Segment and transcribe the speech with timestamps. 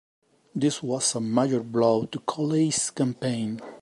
[0.55, 3.61] This was a major blow to Colley's campaign.